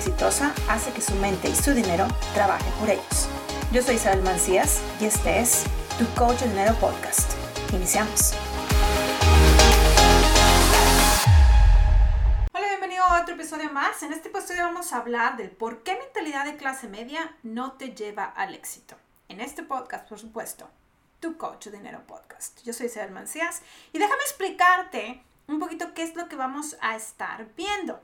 exitosa 0.00 0.54
hace 0.66 0.92
que 0.92 1.02
su 1.02 1.14
mente 1.16 1.50
y 1.50 1.54
su 1.54 1.74
dinero 1.74 2.08
trabajen 2.32 2.72
por 2.80 2.88
ellos. 2.88 3.28
Yo 3.70 3.82
soy 3.82 3.96
Isabel 3.96 4.22
Mancías 4.22 4.80
y 4.98 5.04
este 5.04 5.40
es 5.40 5.64
Tu 5.98 6.06
Coach 6.14 6.38
de 6.38 6.48
Dinero 6.48 6.74
Podcast. 6.80 7.32
Iniciamos. 7.74 8.32
Hola, 12.54 12.68
bienvenido 12.68 13.04
a 13.04 13.20
otro 13.20 13.34
episodio 13.34 13.70
más. 13.70 14.02
En 14.02 14.14
este 14.14 14.28
episodio 14.28 14.62
vamos 14.62 14.90
a 14.94 14.96
hablar 14.96 15.36
del 15.36 15.50
por 15.50 15.82
qué 15.82 15.94
mentalidad 15.98 16.46
de 16.46 16.56
clase 16.56 16.88
media 16.88 17.36
no 17.42 17.72
te 17.72 17.94
lleva 17.94 18.24
al 18.24 18.54
éxito. 18.54 18.96
En 19.28 19.42
este 19.42 19.62
podcast, 19.62 20.08
por 20.08 20.18
supuesto, 20.18 20.70
Tu 21.20 21.36
Coach 21.36 21.66
de 21.66 21.72
Dinero 21.72 22.06
Podcast. 22.06 22.62
Yo 22.64 22.72
soy 22.72 22.86
Isabel 22.86 23.10
Mancías 23.10 23.60
y 23.92 23.98
déjame 23.98 24.22
explicarte 24.22 25.22
un 25.46 25.60
poquito 25.60 25.92
qué 25.92 26.04
es 26.04 26.14
lo 26.14 26.26
que 26.26 26.36
vamos 26.36 26.78
a 26.80 26.96
estar 26.96 27.48
viendo. 27.54 28.00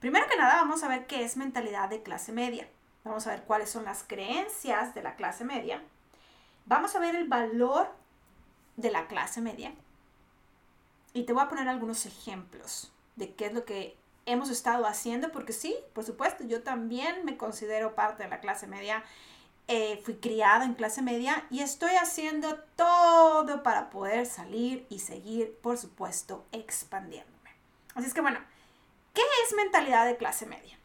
Primero 0.00 0.26
que 0.28 0.36
nada, 0.36 0.56
vamos 0.56 0.82
a 0.82 0.88
ver 0.88 1.06
qué 1.06 1.24
es 1.24 1.36
mentalidad 1.36 1.88
de 1.88 2.02
clase 2.02 2.32
media. 2.32 2.68
Vamos 3.04 3.26
a 3.26 3.30
ver 3.30 3.42
cuáles 3.44 3.70
son 3.70 3.84
las 3.84 4.04
creencias 4.06 4.94
de 4.94 5.02
la 5.02 5.16
clase 5.16 5.44
media. 5.44 5.82
Vamos 6.66 6.94
a 6.96 6.98
ver 6.98 7.14
el 7.14 7.28
valor 7.28 7.88
de 8.76 8.90
la 8.90 9.06
clase 9.06 9.40
media. 9.40 9.72
Y 11.12 11.22
te 11.24 11.32
voy 11.32 11.42
a 11.42 11.48
poner 11.48 11.68
algunos 11.68 12.04
ejemplos 12.04 12.92
de 13.14 13.34
qué 13.34 13.46
es 13.46 13.54
lo 13.54 13.64
que 13.64 13.96
hemos 14.26 14.50
estado 14.50 14.86
haciendo, 14.86 15.32
porque 15.32 15.52
sí, 15.52 15.74
por 15.94 16.04
supuesto, 16.04 16.44
yo 16.44 16.62
también 16.62 17.24
me 17.24 17.36
considero 17.36 17.94
parte 17.94 18.24
de 18.24 18.28
la 18.28 18.40
clase 18.40 18.66
media. 18.66 19.02
Eh, 19.68 20.00
fui 20.04 20.16
criada 20.16 20.64
en 20.64 20.74
clase 20.74 21.02
media 21.02 21.44
y 21.50 21.60
estoy 21.60 21.92
haciendo 21.96 22.58
todo 22.76 23.62
para 23.62 23.90
poder 23.90 24.26
salir 24.26 24.86
y 24.90 25.00
seguir, 25.00 25.56
por 25.62 25.78
supuesto, 25.78 26.44
expandiéndome. 26.52 27.50
Así 27.94 28.06
es 28.06 28.14
que 28.14 28.20
bueno, 28.20 28.38
¿Qué 29.16 29.22
es 29.46 29.56
mentalidad 29.56 30.04
de 30.04 30.18
clase 30.18 30.44
media? 30.44 30.78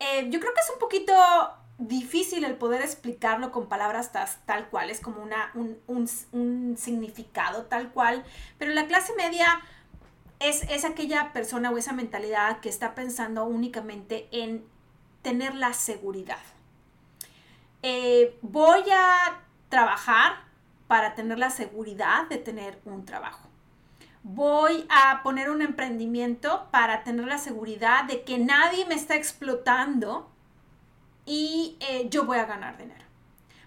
Eh, 0.00 0.26
yo 0.28 0.40
creo 0.40 0.52
que 0.52 0.60
es 0.60 0.70
un 0.72 0.80
poquito 0.80 1.14
difícil 1.78 2.44
el 2.44 2.56
poder 2.56 2.82
explicarlo 2.82 3.52
con 3.52 3.68
palabras 3.68 4.10
tal 4.44 4.68
cual, 4.70 4.90
es 4.90 4.98
como 4.98 5.22
un, 5.22 6.76
significado 6.76 7.66
tal 7.66 7.92
cual, 7.92 8.24
pero 8.58 8.72
la 8.72 8.88
clase 8.88 9.14
media 9.14 9.60
es, 10.40 10.64
es 10.64 10.84
aquella 10.84 11.32
persona 11.32 11.70
o 11.70 11.78
esa 11.78 11.92
mentalidad 11.92 12.58
que 12.58 12.68
está 12.68 12.96
pensando 12.96 13.44
únicamente 13.44 14.28
en 14.32 14.66
tener 15.22 15.54
la 15.54 15.74
seguridad. 15.74 16.42
Eh, 17.84 18.36
voy 18.42 18.82
a 18.92 19.42
trabajar 19.68 20.42
para 20.88 21.14
tener 21.14 21.38
la 21.38 21.50
seguridad 21.50 22.26
de 22.28 22.38
tener 22.38 22.80
un 22.84 23.04
trabajo 23.04 23.49
voy 24.22 24.86
a 24.90 25.22
poner 25.22 25.50
un 25.50 25.62
emprendimiento 25.62 26.68
para 26.70 27.04
tener 27.04 27.26
la 27.26 27.38
seguridad 27.38 28.04
de 28.04 28.22
que 28.22 28.38
nadie 28.38 28.86
me 28.86 28.94
está 28.94 29.16
explotando 29.16 30.30
y 31.24 31.76
eh, 31.80 32.08
yo 32.10 32.24
voy 32.24 32.38
a 32.38 32.44
ganar 32.44 32.76
dinero. 32.76 33.04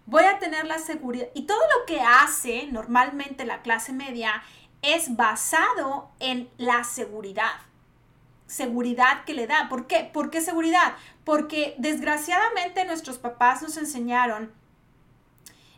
Voy 0.06 0.26
a 0.26 0.38
tener 0.40 0.66
la 0.66 0.80
seguridad. 0.80 1.28
Y 1.34 1.44
todo 1.44 1.60
lo 1.60 1.86
que 1.86 2.02
hace 2.02 2.68
normalmente 2.72 3.46
la 3.46 3.62
clase 3.62 3.94
media 3.94 4.44
es 4.82 5.16
basado 5.16 6.12
en 6.20 6.50
la 6.58 6.84
seguridad. 6.84 7.54
Seguridad 8.46 9.24
que 9.24 9.34
le 9.34 9.48
da. 9.48 9.70
¿Por 9.70 9.88
qué? 9.88 10.10
¿Por 10.12 10.30
qué 10.30 10.42
seguridad? 10.42 10.96
Porque 11.24 11.74
desgraciadamente 11.78 12.84
nuestros 12.86 13.18
papás 13.18 13.62
nos 13.62 13.78
enseñaron, 13.78 14.52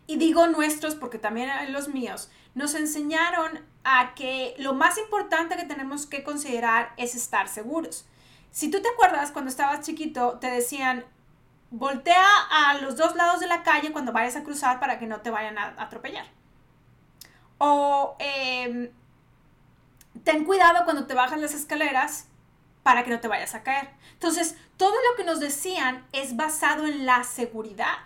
y 0.07 0.17
digo 0.17 0.47
nuestros 0.47 0.95
porque 0.95 1.19
también 1.19 1.49
los 1.71 1.87
míos, 1.87 2.31
nos 2.55 2.73
enseñaron 2.73 3.59
a 3.85 4.15
que 4.15 4.55
lo 4.57 4.73
más 4.73 4.97
importante 4.97 5.55
que 5.55 5.63
tenemos 5.63 6.07
que 6.07 6.23
considerar 6.23 6.91
es 6.97 7.15
estar 7.15 7.47
seguros. 7.47 8.05
Si 8.51 8.69
tú 8.71 8.81
te 8.81 8.89
acuerdas, 8.89 9.31
cuando 9.31 9.49
estabas 9.49 9.85
chiquito, 9.85 10.39
te 10.39 10.49
decían, 10.49 11.05
voltea 11.69 12.25
a 12.49 12.79
los 12.79 12.97
dos 12.97 13.15
lados 13.15 13.39
de 13.39 13.47
la 13.47 13.63
calle 13.63 13.91
cuando 13.91 14.11
vayas 14.11 14.35
a 14.35 14.43
cruzar 14.43 14.79
para 14.79 14.97
que 14.97 15.05
no 15.05 15.21
te 15.21 15.29
vayan 15.29 15.57
a 15.59 15.75
atropellar. 15.77 16.25
O 17.59 18.15
em, 18.19 18.89
ten 20.23 20.45
cuidado 20.45 20.83
cuando 20.83 21.05
te 21.05 21.13
bajas 21.13 21.39
las 21.39 21.53
escaleras 21.53 22.27
para 22.81 23.03
que 23.03 23.11
no 23.11 23.19
te 23.19 23.27
vayas 23.27 23.53
a 23.53 23.61
caer. 23.61 23.89
Entonces, 24.13 24.57
todo 24.77 24.95
lo 25.11 25.15
que 25.15 25.23
nos 25.23 25.39
decían 25.39 26.05
es 26.11 26.35
basado 26.35 26.87
en 26.87 27.05
la 27.05 27.23
seguridad. 27.23 27.97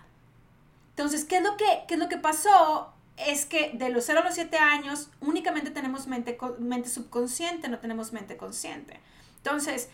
Entonces, 0.89 1.23
¿qué 1.23 1.37
es 1.37 1.43
lo 1.43 1.55
que, 1.55 1.85
qué 1.87 1.93
es 1.93 1.99
lo 1.99 2.09
que 2.09 2.17
pasó? 2.17 2.93
Es 3.27 3.45
que 3.45 3.71
de 3.73 3.89
los 3.89 4.05
0 4.05 4.21
a 4.21 4.23
los 4.23 4.35
7 4.35 4.57
años 4.57 5.09
únicamente 5.19 5.71
tenemos 5.71 6.07
mente, 6.07 6.37
mente 6.59 6.89
subconsciente, 6.89 7.67
no 7.67 7.79
tenemos 7.79 8.13
mente 8.13 8.37
consciente. 8.37 8.99
Entonces, 9.37 9.89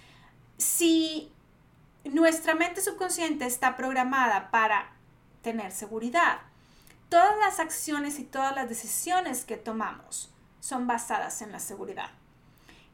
si 0.58 1.32
nuestra 2.04 2.56
mente 2.56 2.82
subconsciente 2.82 3.46
está 3.46 3.76
programada 3.76 4.52
para 4.52 4.92
tener 5.42 5.72
seguridad, 5.72 6.40
todas 7.10 7.38
las 7.40 7.60
acciones 7.60 8.20
y 8.20 8.24
todas 8.24 8.56
las 8.56 8.70
decisiones 8.70 9.46
que 9.46 9.58
tomamos 9.58 10.32
son 10.60 10.88
basadas 10.88 11.42
en 11.42 11.52
la 11.52 11.60
seguridad. 11.60 12.10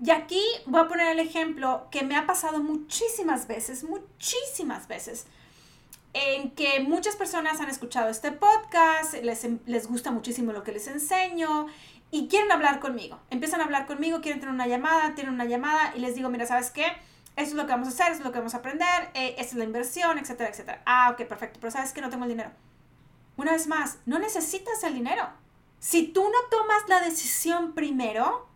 Y 0.04 0.10
aquí 0.12 0.44
voy 0.66 0.82
a 0.82 0.88
poner 0.88 1.12
el 1.12 1.20
ejemplo 1.20 1.88
que 1.92 2.04
me 2.04 2.16
ha 2.16 2.26
pasado 2.26 2.64
muchísimas 2.64 3.48
veces, 3.48 3.84
muchísimas 3.84 4.88
veces 4.88 5.28
en 6.14 6.52
que 6.52 6.80
muchas 6.82 7.16
personas 7.16 7.60
han 7.60 7.70
escuchado 7.70 8.10
este 8.10 8.32
podcast, 8.32 9.14
les, 9.14 9.48
les, 9.66 9.88
gusta 9.88 10.12
muchísimo 10.12 10.52
lo 10.52 10.64
que 10.64 10.72
les 10.72 10.88
enseño 10.88 11.68
y 12.12 12.28
quieren 12.28 12.52
hablar 12.52 12.80
conmigo. 12.80 13.20
Empiezan 13.30 13.62
a 13.62 13.64
hablar 13.64 13.86
conmigo, 13.86 14.22
quieren 14.22 14.40
tener 14.40 14.54
una 14.54 14.68
llamada, 14.68 15.16
tienen 15.16 15.34
una 15.34 15.46
llamada 15.46 15.94
y 15.96 16.00
les 16.00 16.16
digo, 16.16 16.30
mira, 16.30 16.46
¿sabes 16.46 16.72
qué? 16.72 16.86
Esto 17.38 17.52
es 17.52 17.54
lo 17.54 17.66
que 17.66 17.72
vamos 17.72 17.88
a 17.88 17.92
hacer, 17.92 18.08
esto 18.08 18.20
es 18.20 18.26
lo 18.26 18.32
que 18.32 18.40
vamos 18.40 18.54
a 18.54 18.58
aprender, 18.58 19.10
eh, 19.14 19.36
esta 19.38 19.52
es 19.52 19.54
la 19.54 19.64
inversión, 19.64 20.18
etcétera, 20.18 20.50
etcétera. 20.50 20.82
Ah, 20.86 21.12
ok, 21.12 21.26
perfecto, 21.28 21.60
pero 21.62 21.72
¿sabes 21.72 21.94
que 21.94 22.02
no 22.02 22.10
tengo 22.10 22.26
el 22.26 22.32
dinero? 22.32 22.52
Una 23.38 23.54
vez 23.54 23.68
más, 23.68 24.00
no 24.06 24.20
necesitas 24.20 24.84
el 24.84 24.94
dinero. 24.94 25.30
Si 25.80 26.08
tú 26.08 26.24
no 26.24 26.38
tomas 26.50 26.88
la 26.90 27.02
decisión 27.02 27.74
primero, 27.74 28.48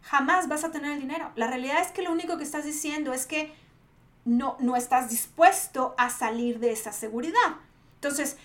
jamás 0.00 0.48
vas 0.48 0.64
a 0.64 0.72
tener 0.72 0.92
el 0.92 1.00
dinero. 1.00 1.30
La 1.36 1.46
realidad 1.46 1.80
es 1.80 1.92
que 1.92 2.02
lo 2.02 2.10
único 2.10 2.38
que 2.38 2.44
estás 2.44 2.64
diciendo 2.64 3.12
es 3.12 3.26
que 3.26 3.54
no, 4.24 4.56
no 4.60 4.76
estás 4.76 5.10
dispuesto 5.10 5.94
a 5.98 6.10
salir 6.10 6.58
de 6.60 6.72
esa 6.72 6.92
seguridad. 6.92 7.56
Entonces, 7.94 8.36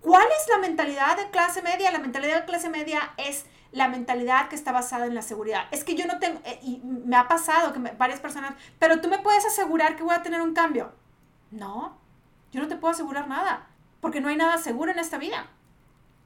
¿cuál 0.00 0.26
es 0.26 0.48
la 0.48 0.58
mentalidad 0.58 1.16
de 1.16 1.30
clase 1.30 1.62
media? 1.62 1.90
La 1.90 1.98
mentalidad 1.98 2.40
de 2.40 2.46
clase 2.46 2.68
media 2.68 3.12
es 3.16 3.46
la 3.72 3.88
mentalidad 3.88 4.48
que 4.48 4.56
está 4.56 4.72
basada 4.72 5.06
en 5.06 5.14
la 5.14 5.22
seguridad. 5.22 5.66
Es 5.70 5.84
que 5.84 5.94
yo 5.94 6.06
no 6.06 6.18
tengo, 6.18 6.40
eh, 6.44 6.58
y 6.62 6.80
me 6.82 7.16
ha 7.16 7.28
pasado 7.28 7.72
que 7.72 7.78
varias 7.78 8.20
personas, 8.20 8.54
pero 8.78 9.00
tú 9.00 9.08
me 9.08 9.18
puedes 9.18 9.44
asegurar 9.44 9.96
que 9.96 10.02
voy 10.02 10.14
a 10.14 10.22
tener 10.22 10.40
un 10.40 10.54
cambio. 10.54 10.92
No, 11.50 11.98
yo 12.52 12.60
no 12.60 12.68
te 12.68 12.76
puedo 12.76 12.92
asegurar 12.92 13.28
nada, 13.28 13.66
porque 14.00 14.20
no 14.20 14.28
hay 14.28 14.36
nada 14.36 14.58
seguro 14.58 14.92
en 14.92 14.98
esta 14.98 15.18
vida. 15.18 15.46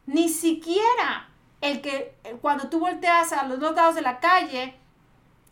Ni 0.06 0.28
siquiera 0.28 1.28
el 1.60 1.80
que 1.80 2.16
eh, 2.24 2.36
cuando 2.40 2.68
tú 2.68 2.80
volteas 2.80 3.32
a 3.32 3.44
los 3.44 3.58
dos 3.58 3.74
lados 3.74 3.94
de 3.94 4.02
la 4.02 4.20
calle, 4.20 4.76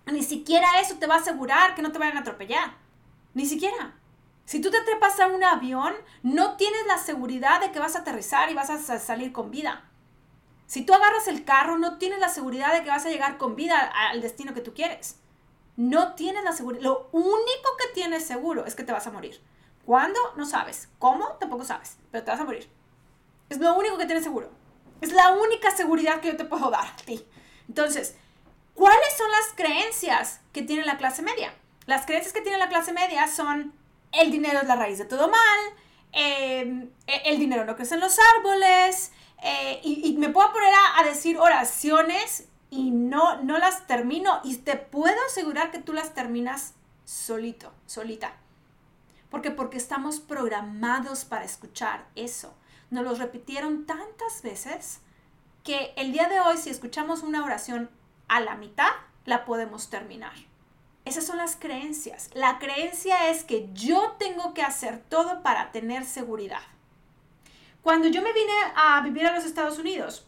ni 0.07 0.23
siquiera 0.23 0.81
eso 0.81 0.97
te 0.97 1.07
va 1.07 1.17
a 1.17 1.19
asegurar 1.19 1.75
que 1.75 1.83
no 1.83 1.93
te 1.93 1.99
vayan 1.99 2.17
a 2.17 2.21
atropellar. 2.21 2.80
Ni 3.35 3.47
siquiera. 3.47 3.97
Si 4.45 4.61
tú 4.61 4.71
te 4.71 4.81
trepas 4.81 5.21
a 5.21 5.29
un 5.29 5.45
avión, 5.45 5.95
no 6.23 6.57
tienes 6.57 6.87
la 6.87 6.99
seguridad 6.99 7.61
de 7.61 7.71
que 7.71 7.79
vas 7.79 7.95
a 7.95 8.01
aterrizar 8.01 8.51
y 8.51 8.55
vas 8.55 8.71
a 8.71 8.99
salir 8.99 9.33
con 9.33 9.51
vida. 9.51 9.85
Si 10.67 10.83
tú 10.83 10.95
agarras 10.95 11.29
el 11.29 11.45
carro, 11.45 11.79
no 11.79 11.99
tienes 11.99 12.19
la 12.21 12.29
seguridad 12.29 12.73
de 12.73 12.83
que 12.83 12.91
vas 12.91 13.07
a 13.07 13.11
llegar 13.11 13.39
con 13.39 13.57
vida 13.57 13.81
al 13.81 14.21
destino 14.21 14.55
que 14.55 14.61
tú 14.61 14.75
quieres. 14.75 15.17
No 15.77 16.15
tienes 16.15 16.45
la 16.45 16.53
seguridad. 16.53 16.83
Lo 16.83 17.09
único 17.13 17.77
que 17.79 17.95
tienes 17.95 18.27
seguro 18.27 18.67
es 18.67 18.75
que 18.75 18.83
te 18.83 18.93
vas 18.93 19.07
a 19.07 19.11
morir. 19.11 19.41
¿Cuándo? 19.85 20.21
No 20.37 20.47
sabes. 20.47 20.89
¿Cómo? 20.99 21.27
Tampoco 21.41 21.65
sabes. 21.65 21.99
Pero 22.11 22.25
te 22.25 22.31
vas 22.31 22.41
a 22.41 22.45
morir. 22.45 22.71
Es 23.49 23.59
lo 23.59 23.75
único 23.75 23.99
que 23.99 24.07
tienes 24.07 24.25
seguro. 24.25 24.51
Es 25.01 25.13
la 25.13 25.31
única 25.31 25.71
seguridad 25.71 26.21
que 26.21 26.29
yo 26.29 26.37
te 26.37 26.45
puedo 26.45 26.71
dar 26.71 26.87
a 26.87 26.97
ti. 26.97 27.27
Entonces, 27.69 28.17
¿cuáles 28.75 29.17
son 29.17 29.31
las 29.31 29.55
creencias 29.57 30.41
que 30.53 30.63
tiene 30.63 30.85
la 30.85 30.99
clase 30.99 31.23
media? 31.23 31.55
Las 31.91 32.07
creencias 32.07 32.33
que 32.33 32.41
tiene 32.41 32.57
la 32.57 32.69
clase 32.69 32.93
media 32.93 33.27
son 33.27 33.75
el 34.13 34.31
dinero 34.31 34.61
es 34.61 34.69
la 34.69 34.77
raíz 34.77 34.99
de 34.99 35.07
todo 35.07 35.29
mal, 35.29 35.61
em, 36.13 36.89
e, 37.09 37.23
el 37.25 37.41
dinero 37.41 37.65
no 37.65 37.75
crece 37.75 37.95
en 37.95 38.01
los 38.01 38.17
árboles, 38.37 39.11
eh, 39.43 39.81
y, 39.83 40.17
me 40.17 40.29
puedo 40.29 40.53
poner 40.53 40.73
a, 40.97 41.03
decir 41.03 41.37
oraciones 41.37 42.47
y 42.71 42.93
no, 42.93 43.43
no 43.43 43.59
las 43.59 43.89
termino, 43.89 44.41
y 44.45 44.59
te 44.59 44.77
puedo 44.77 45.17
asegurar 45.27 45.73
que 45.73 45.81
tú 45.81 45.93
las 45.93 46.15
terminas 46.15 46.75
solito, 47.05 47.73
solita. 47.87 48.35
Porque 49.29 49.51
porque 49.51 49.77
estamos 49.77 50.21
programados 50.21 51.25
para 51.25 51.45
escuchar 51.45 52.07
eso. 52.15 52.55
Nos 52.91 53.03
lo 53.03 53.17
repitieron 53.17 53.85
tantas 53.85 54.43
veces 54.43 55.01
que 55.65 55.93
el 55.97 56.13
día 56.13 56.29
de 56.29 56.39
hoy 56.39 56.57
si 56.57 56.71
escuchamos 56.71 57.25
una 57.25 57.43
oración 57.43 57.91
a 58.29 58.39
la 58.39 58.55
mitad, 58.55 58.93
la 59.25 59.45
podemos 59.45 59.91
terminar. 59.91 60.50
Esas 61.05 61.25
son 61.25 61.39
las 61.39 61.57
creencias. 61.57 62.31
La 62.35 62.59
creencia 62.59 63.31
es 63.31 63.45
que 63.45 63.69
yo 63.73 64.17
tengo 64.19 64.55
que 64.55 64.63
hacer 64.63 64.99
todo 65.09 65.43
para 65.43 65.73
tener 65.73 66.05
seguridad. 66.05 66.63
Cuando 67.83 68.09
yo 68.09 68.23
me 68.23 68.33
vine 68.33 68.53
a 68.77 69.01
vivir 69.01 69.27
a 69.27 69.35
los 69.35 69.45
Estados 69.45 69.79
Unidos, 69.79 70.27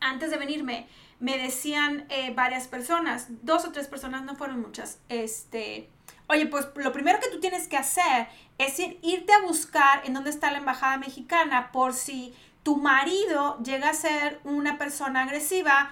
antes 0.00 0.30
de 0.30 0.36
venirme, 0.36 0.86
me 1.18 1.38
decían 1.38 2.06
eh, 2.08 2.32
varias 2.34 2.68
personas, 2.68 3.26
dos 3.42 3.64
o 3.64 3.72
tres 3.72 3.88
personas, 3.88 4.22
no 4.22 4.36
fueron 4.36 4.60
muchas, 4.60 4.98
este, 5.08 5.88
Oye, 6.26 6.46
pues 6.46 6.68
lo 6.76 6.92
primero 6.92 7.20
que 7.20 7.28
tú 7.28 7.38
tienes 7.38 7.68
que 7.68 7.76
hacer 7.76 8.28
es 8.56 8.78
ir, 8.78 8.98
irte 9.02 9.32
a 9.32 9.42
buscar 9.42 10.02
en 10.06 10.14
dónde 10.14 10.30
está 10.30 10.50
la 10.50 10.58
embajada 10.58 10.96
mexicana 10.96 11.70
por 11.70 11.92
si 11.92 12.34
tu 12.62 12.76
marido 12.76 13.58
llega 13.62 13.90
a 13.90 13.94
ser 13.94 14.40
una 14.44 14.78
persona 14.78 15.22
agresiva, 15.22 15.90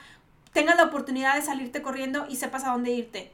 tengas 0.54 0.76
la 0.76 0.84
oportunidad 0.84 1.34
de 1.34 1.42
salirte 1.42 1.82
corriendo 1.82 2.26
y 2.28 2.36
sepas 2.36 2.64
a 2.64 2.70
dónde 2.70 2.92
irte. 2.92 3.30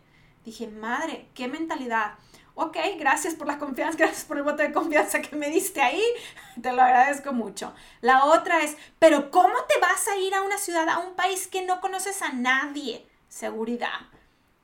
Dije, 0.49 0.67
madre, 0.67 1.29
qué 1.35 1.47
mentalidad. 1.47 2.15
Ok, 2.55 2.79
gracias 2.99 3.35
por 3.35 3.47
la 3.47 3.59
confianza, 3.59 3.99
gracias 3.99 4.25
por 4.25 4.39
el 4.39 4.45
voto 4.45 4.62
de 4.62 4.73
confianza 4.73 5.21
que 5.21 5.37
me 5.37 5.50
diste 5.50 5.83
ahí, 5.83 6.03
te 6.62 6.73
lo 6.73 6.81
agradezco 6.81 7.35
mucho. 7.35 7.75
La 8.00 8.25
otra 8.25 8.62
es, 8.62 8.75
pero 8.99 9.31
¿cómo 9.31 9.53
te 9.69 9.79
vas 9.79 10.09
a 10.09 10.17
ir 10.17 10.35
a 10.35 10.41
una 10.41 10.56
ciudad, 10.56 10.89
a 10.89 11.00
un 11.00 11.15
país 11.17 11.49
que 11.49 11.67
no 11.67 11.83
conoces 11.83 12.23
a 12.23 12.33
nadie? 12.33 13.06
Seguridad. 13.29 14.00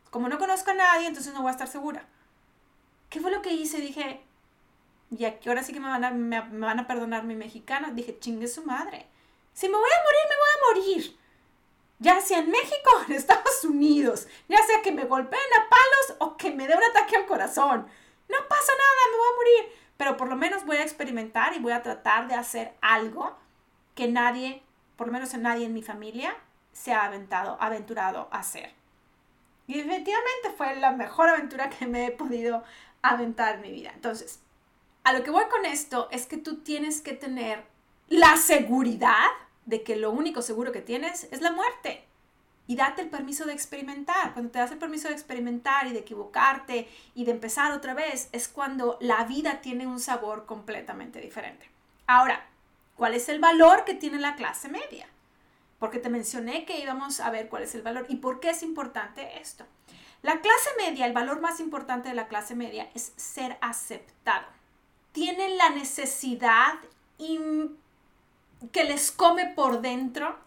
Como 0.09 0.31
no 0.31 0.39
conozco 0.39 0.71
a 0.71 0.75
nadie, 0.75 1.09
entonces 1.09 1.35
no 1.35 1.43
voy 1.43 1.51
a 1.51 1.53
estar 1.53 1.69
segura. 1.69 2.07
¿Qué 3.11 3.21
fue 3.21 3.31
lo 3.31 3.43
que 3.43 3.53
hice? 3.53 3.79
Dije, 3.83 4.23
y 5.11 5.27
aquí 5.27 5.51
ahora 5.51 5.63
sí 5.63 5.75
que 5.75 5.81
me 5.81 5.91
van 5.91 6.03
a, 6.03 6.13
me, 6.13 6.41
van 6.41 6.81
a 6.81 6.87
perdonar 6.87 7.25
mi 7.25 7.35
mexicana. 7.35 7.91
Dije, 7.91 8.19
chingue 8.19 8.49
su 8.49 8.65
madre. 8.65 9.07
Si 9.53 9.69
me 9.69 9.77
voy 9.77 9.91
a 9.91 10.03
morir, 10.03 10.23
me 10.31 10.37
voy 10.37 10.49
a 10.55 10.97
morir. 10.97 11.19
Ya 11.99 12.21
sea 12.21 12.41
en 12.41 12.51
México 12.51 12.91
o 12.97 13.05
en 13.05 13.13
Estados 13.13 13.65
Unidos. 13.65 14.27
Ya 14.49 14.59
sea 14.65 14.83
que 14.83 14.93
me 14.93 15.05
golpeen 15.05 15.41
a 15.59 15.69
palos 15.69 16.19
o 16.19 16.37
que 16.37 16.51
me 16.51 16.67
dé 16.67 16.77
un 16.77 16.83
ataque 16.83 17.17
al 17.17 17.27
corazón. 17.27 17.87
No 18.29 18.37
pasa 18.49 18.73
nada, 18.73 19.11
me 19.11 19.17
voy 19.17 19.29
a 19.29 19.37
morir. 19.37 19.79
Pero 19.97 20.17
por 20.17 20.29
lo 20.29 20.37
menos 20.37 20.65
voy 20.67 20.79
a 20.79 20.83
experimentar 20.83 21.55
y 21.55 21.61
voy 21.61 21.73
a 21.73 21.83
tratar 21.83 22.29
de 22.29 22.35
hacer 22.35 22.75
algo 22.81 23.37
que 23.95 24.09
nadie, 24.09 24.63
por 24.97 25.07
lo 25.07 25.13
menos 25.13 25.33
nadie 25.35 25.67
en 25.67 25.75
mi 25.75 25.83
familia, 25.83 26.37
se 26.73 26.93
ha 26.93 27.05
aventado, 27.05 27.57
aventurado 27.61 28.29
a 28.33 28.39
hacer. 28.39 28.73
Y 29.67 29.75
definitivamente 29.75 30.51
fue 30.57 30.75
la 30.77 30.91
mejor 30.91 31.29
aventura 31.29 31.71
que 31.71 31.87
me 31.87 32.07
he 32.07 32.11
podido 32.11 32.65
aventar 33.03 33.57
en 33.57 33.61
mi 33.63 33.71
vida. 33.71 33.93
Entonces, 33.95 34.41
a 35.05 35.13
lo 35.13 35.23
que 35.23 35.31
voy 35.31 35.45
con 35.51 35.65
esto 35.65 36.09
es 36.11 36.27
que 36.27 36.37
tú 36.37 36.59
tienes 36.63 37.01
que 37.01 37.13
tener 37.13 37.65
la 38.09 38.37
seguridad 38.37 39.29
de 39.67 39.83
que 39.83 39.97
lo 39.97 40.11
único 40.11 40.43
seguro 40.43 40.73
que 40.73 40.81
tienes 40.81 41.29
es 41.31 41.41
la 41.41 41.53
muerte. 41.53 42.05
Y 42.67 42.77
date 42.77 43.03
el 43.03 43.11
permiso 43.11 43.45
de 43.45 43.53
experimentar. 43.53 44.33
Cuando 44.33 44.51
te 44.51 44.59
das 44.59 44.71
el 44.71 44.79
permiso 44.79 45.09
de 45.09 45.15
experimentar 45.15 45.87
y 45.87 45.93
de 45.93 45.99
equivocarte 45.99 46.89
y 47.15 47.25
de 47.25 47.33
empezar 47.33 47.73
otra 47.73 47.93
vez, 47.93 48.29
es 48.33 48.49
cuando 48.49 48.97
la 49.01 49.25
vida 49.25 49.61
tiene 49.61 49.87
un 49.87 50.01
sabor 50.01 50.47
completamente 50.47 51.21
diferente. 51.21 51.69
Ahora, 52.07 52.47
¿cuál 52.97 53.15
es 53.15 53.29
el 53.29 53.39
valor 53.39 53.85
que 53.85 53.95
tiene 53.95 54.19
la 54.19 54.35
clase 54.37 54.69
media? 54.69 55.07
Porque 55.79 55.99
te 55.99 56.09
mencioné 56.09 56.65
que 56.65 56.81
íbamos 56.81 57.21
a 57.21 57.31
ver 57.31 57.49
cuál 57.49 57.65
es 57.65 57.75
el 57.75 57.83
valor 57.83 58.07
y 58.09 58.17
por 58.17 58.41
qué 58.41 58.51
es 58.51 58.63
importante 58.63 59.39
esto. 59.41 59.67
La 60.23 60.41
clase 60.41 60.71
media, 60.79 61.05
el 61.05 61.13
valor 61.13 61.41
más 61.43 61.61
importante 61.61 62.09
de 62.09 62.15
la 62.15 62.29
clase 62.29 62.55
media 62.55 62.89
es 62.95 63.13
ser 63.17 63.59
aceptado. 63.61 64.47
Tienen 65.13 65.59
la 65.59 65.69
necesidad 65.69 66.77
que 68.73 68.85
les 68.85 69.11
come 69.11 69.47
por 69.47 69.81
dentro, 69.81 70.39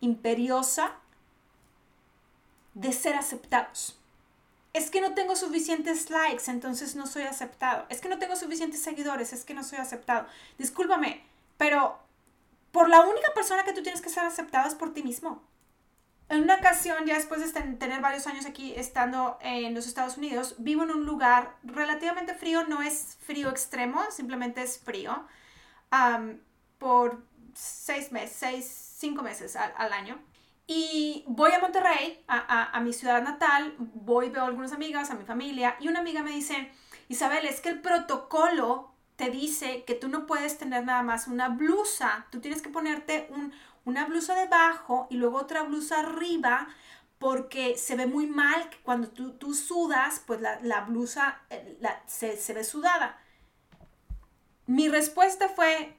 imperiosa, 0.00 0.92
de 2.74 2.92
ser 2.92 3.16
aceptados. 3.16 3.98
Es 4.72 4.90
que 4.90 5.00
no 5.00 5.14
tengo 5.14 5.34
suficientes 5.34 6.10
likes, 6.10 6.50
entonces 6.50 6.94
no 6.94 7.06
soy 7.06 7.24
aceptado. 7.24 7.86
Es 7.88 8.00
que 8.00 8.08
no 8.08 8.18
tengo 8.18 8.36
suficientes 8.36 8.80
seguidores, 8.80 9.32
es 9.32 9.44
que 9.44 9.54
no 9.54 9.64
soy 9.64 9.78
aceptado. 9.78 10.26
Discúlpame, 10.58 11.24
pero 11.56 11.98
por 12.70 12.88
la 12.88 13.00
única 13.00 13.32
persona 13.34 13.64
que 13.64 13.72
tú 13.72 13.82
tienes 13.82 14.00
que 14.00 14.10
ser 14.10 14.24
aceptado 14.24 14.68
es 14.68 14.74
por 14.74 14.94
ti 14.94 15.02
mismo. 15.02 15.42
En 16.28 16.42
una 16.42 16.56
ocasión, 16.56 17.06
ya 17.06 17.14
después 17.14 17.40
de 17.40 17.62
tener 17.76 18.02
varios 18.02 18.26
años 18.26 18.44
aquí 18.44 18.74
estando 18.76 19.38
en 19.40 19.74
los 19.74 19.86
Estados 19.86 20.18
Unidos, 20.18 20.56
vivo 20.58 20.82
en 20.82 20.90
un 20.90 21.06
lugar 21.06 21.56
relativamente 21.64 22.34
frío, 22.34 22.66
no 22.66 22.82
es 22.82 23.16
frío 23.22 23.48
extremo, 23.48 24.04
simplemente 24.10 24.62
es 24.62 24.78
frío, 24.78 25.26
por 26.78 27.22
seis 27.54 28.12
meses, 28.12 28.36
seis, 28.38 28.94
cinco 28.98 29.22
meses 29.22 29.56
al, 29.56 29.92
año. 29.92 30.18
Y 30.66 31.24
voy 31.26 31.52
a 31.52 31.60
Monterrey, 31.60 32.22
a, 32.28 32.76
a, 32.76 32.80
mi 32.80 32.92
ciudad 32.92 33.22
natal, 33.22 33.74
voy, 33.78 34.28
veo 34.28 34.42
a 34.42 34.46
algunas 34.46 34.72
amigas, 34.72 35.10
a 35.10 35.14
mi 35.14 35.24
familia, 35.24 35.76
y 35.80 35.88
una 35.88 36.00
amiga 36.00 36.22
me 36.22 36.32
dice, 36.32 36.70
Isabel, 37.08 37.46
es 37.46 37.60
que 37.60 37.70
el 37.70 37.80
protocolo 37.80 38.92
te 39.16 39.30
dice 39.30 39.84
que 39.84 39.94
tú 39.94 40.08
no 40.08 40.26
puedes 40.26 40.58
tener 40.58 40.84
nada 40.84 41.02
más 41.02 41.26
una 41.26 41.48
blusa, 41.48 42.26
tú 42.30 42.40
tienes 42.40 42.62
que 42.62 42.68
ponerte 42.68 43.26
un, 43.30 43.52
una 43.84 44.04
blusa 44.04 44.34
debajo 44.34 45.06
y 45.10 45.16
luego 45.16 45.38
otra 45.38 45.62
blusa 45.62 46.00
arriba 46.00 46.68
porque 47.18 47.76
se 47.76 47.96
ve 47.96 48.06
muy 48.06 48.26
mal 48.26 48.68
que 48.70 48.76
cuando 48.78 49.08
tú, 49.08 49.32
tú 49.32 49.54
sudas, 49.54 50.22
pues 50.26 50.40
la, 50.40 50.80
blusa 50.82 51.40
eh, 51.50 51.78
se, 52.06 52.36
se 52.36 52.52
ve 52.52 52.62
sudada. 52.62 53.18
Mi 54.66 54.88
respuesta 54.88 55.48
fue 55.48 55.96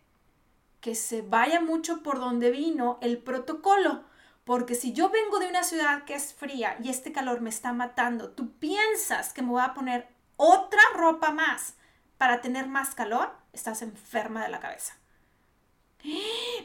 que 0.81 0.95
se 0.95 1.21
vaya 1.21 1.61
mucho 1.61 2.03
por 2.03 2.19
donde 2.19 2.51
vino 2.51 2.97
el 3.01 3.17
protocolo. 3.17 4.03
Porque 4.43 4.75
si 4.75 4.93
yo 4.93 5.09
vengo 5.09 5.39
de 5.39 5.47
una 5.47 5.63
ciudad 5.63 6.05
que 6.05 6.15
es 6.15 6.33
fría 6.33 6.77
y 6.81 6.89
este 6.89 7.11
calor 7.11 7.41
me 7.41 7.49
está 7.49 7.71
matando, 7.73 8.31
tú 8.31 8.51
piensas 8.53 9.33
que 9.33 9.41
me 9.41 9.49
voy 9.49 9.61
a 9.61 9.73
poner 9.73 10.07
otra 10.37 10.81
ropa 10.95 11.31
más 11.31 11.75
para 12.17 12.41
tener 12.41 12.67
más 12.67 12.95
calor, 12.95 13.31
estás 13.53 13.81
enferma 13.81 14.43
de 14.43 14.49
la 14.49 14.59
cabeza. 14.59 14.97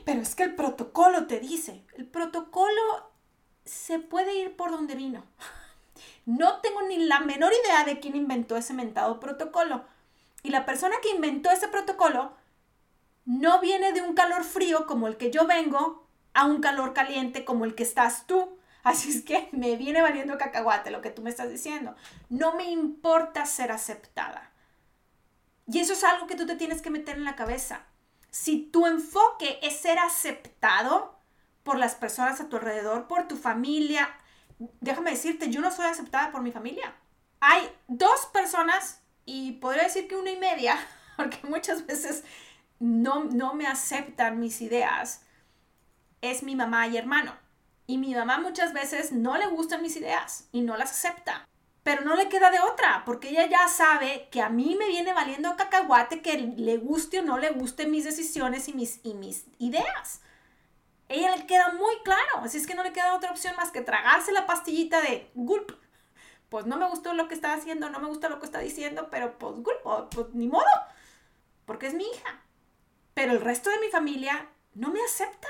Pero 0.05 0.21
es 0.21 0.35
que 0.35 0.45
el 0.45 0.55
protocolo 0.55 1.27
te 1.27 1.41
dice, 1.41 1.85
el 1.95 2.07
protocolo 2.07 3.11
se 3.65 3.99
puede 3.99 4.35
ir 4.37 4.57
por 4.57 4.71
donde 4.71 4.95
vino. 4.95 5.25
No 6.27 6.61
tengo 6.61 6.83
ni 6.83 6.97
la 6.99 7.21
menor 7.21 7.53
idea 7.65 7.85
de 7.85 8.01
quién 8.01 8.17
inventó 8.17 8.57
ese 8.57 8.73
mentado 8.73 9.21
protocolo. 9.21 9.85
Y 10.43 10.51
la 10.51 10.65
persona 10.65 10.97
que 11.03 11.11
inventó 11.11 11.51
ese 11.51 11.69
protocolo 11.69 12.33
no 13.25 13.61
viene 13.61 13.93
de 13.93 14.03
un 14.03 14.15
calor 14.15 14.45
frío 14.45 14.87
como 14.87 15.09
el 15.09 15.17
que 15.17 15.31
yo 15.31 15.47
vengo 15.47 16.07
a 16.35 16.47
un 16.47 16.61
calor 16.61 16.93
caliente 16.93 17.45
como 17.45 17.65
el 17.65 17.75
que 17.75 17.83
estás 17.83 18.27
tú. 18.27 18.59
Así 18.83 19.11
es 19.11 19.23
que 19.23 19.49
me 19.53 19.77
viene 19.77 20.03
valiendo 20.03 20.37
cacahuate 20.37 20.91
lo 20.91 21.01
que 21.01 21.11
tú 21.11 21.23
me 21.23 21.31
estás 21.31 21.51
diciendo. 21.51 21.95
No 22.29 22.55
me 22.55 22.71
importa 22.71 23.47
ser 23.47 23.73
aceptada. 23.73 24.51
Y 25.67 25.79
eso 25.81 25.95
es 25.95 26.05
algo 26.05 26.27
que 26.27 26.35
tú 26.35 26.47
te 26.47 26.57
tienes 26.57 26.83
que 26.83 26.91
meter 26.91 27.17
en 27.17 27.25
la 27.25 27.37
cabeza 27.37 27.87
si 28.35 28.59
tu 28.59 28.85
enfoque 28.85 29.61
es 29.63 29.77
ser 29.77 29.97
aceptado 30.01 31.17
por 31.63 31.79
las 31.79 31.95
personas 31.95 32.41
a 32.41 32.49
tu 32.49 32.57
alrededor, 32.57 33.07
por 33.07 33.29
tu 33.29 33.37
familia, 33.37 34.13
déjame 34.81 35.13
decirte, 35.13 35.51
yo 35.51 35.61
no 35.61 35.71
soy 35.71 35.87
aceptada 35.87 36.33
por 36.33 36.43
mi 36.43 36.51
familia. 36.51 36.97
Hay 37.39 37.71
dos 37.87 38.27
personas, 38.33 39.01
y 39.25 39.53
podría 39.53 39.85
decir 39.85 40.09
que 40.09 40.17
una 40.17 40.33
y 40.33 40.37
media, 40.37 40.77
porque 41.17 41.39
muchas 41.45 41.87
veces 41.87 42.25
no, 42.85 43.25
no 43.25 43.55
me 43.55 43.67
aceptan 43.67 44.41
mis 44.41 44.61
ideas, 44.61 45.23
es 46.21 46.43
mi 46.43 46.57
mamá 46.57 46.87
y 46.87 46.97
hermano. 46.97 47.33
Y 47.87 47.99
mi 47.99 48.15
mamá 48.15 48.39
muchas 48.39 48.73
veces 48.73 49.13
no 49.13 49.37
le 49.37 49.47
gustan 49.47 49.83
mis 49.83 49.97
ideas 49.97 50.49
y 50.53 50.63
no 50.63 50.77
las 50.77 50.93
acepta 50.93 51.47
pero 51.85 52.03
no 52.03 52.17
le 52.17 52.31
queda 52.31 52.51
de 52.51 52.59
otra, 52.61 53.03
porque 53.05 53.29
ella 53.29 53.47
ya 53.47 53.69
sabe 53.69 54.29
que 54.31 54.41
a 54.41 54.49
mí 54.49 54.75
me 54.77 54.89
viene 54.89 55.13
valiendo 55.13 55.55
cacahuate 55.55 56.23
que 56.23 56.39
le 56.39 56.79
guste 56.79 57.21
o 57.21 57.23
no 57.23 57.39
le 57.39 57.51
guste 57.51 57.87
mis 57.87 58.05
decisiones 58.05 58.69
y 58.69 58.73
mis, 58.73 59.01
y 59.05 59.13
mis 59.13 59.45
ideas. 59.59 60.23
Ella 61.11 61.37
le 61.37 61.47
queda 61.47 61.75
muy 61.75 61.95
claro, 62.03 62.39
así 62.43 62.57
es 62.57 62.67
que 62.67 62.75
no 62.75 62.83
le 62.83 62.95
queda 62.95 63.15
otra 63.15 63.31
opción 63.31 63.55
más 63.57 63.71
que 63.71 63.83
tragarse 63.83 64.33
la 64.33 64.47
pastillita 64.47 65.03
de 65.03 65.31
gulp. 65.35 65.73
Pues 66.49 66.65
no 66.65 66.79
me 66.79 66.89
gustó 66.89 67.13
lo 67.13 67.29
que 67.29 67.35
está 67.35 67.53
haciendo, 67.53 67.91
no 67.91 68.01
me 68.01 68.09
gusta 68.09 68.31
lo 68.31 68.41
que 68.41 68.47
está 68.47 68.61
diciendo, 68.61 69.09
pero 69.11 69.37
pues 69.39 69.53
gulp, 69.57 70.11
pues 70.11 70.29
ni 70.33 70.49
modo, 70.49 70.65
porque 71.67 71.89
es 71.89 71.95
mi 71.95 72.05
hija. 72.05 72.41
Pero 73.15 73.33
el 73.33 73.41
resto 73.41 73.71
de 73.71 73.79
mi 73.79 73.89
familia 73.89 74.49
no 74.75 74.91
me 74.91 75.01
acepta. 75.03 75.49